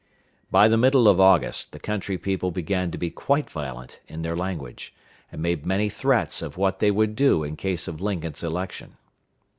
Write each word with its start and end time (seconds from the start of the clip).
By 0.49 0.67
the 0.67 0.79
middle 0.79 1.07
of 1.07 1.19
August 1.19 1.73
the 1.73 1.79
country 1.79 2.17
people 2.17 2.49
began 2.49 2.89
to 2.89 2.97
be 2.97 3.11
quite 3.11 3.51
violent 3.51 3.99
in 4.07 4.23
their 4.23 4.35
language, 4.35 4.95
and 5.31 5.43
made 5.43 5.63
many 5.63 5.89
threats 5.89 6.41
of 6.41 6.57
what 6.57 6.79
they 6.79 6.89
would 6.89 7.15
do 7.15 7.43
in 7.43 7.55
case 7.55 7.87
of 7.87 8.01
Lincoln's 8.01 8.41
election. 8.41 8.97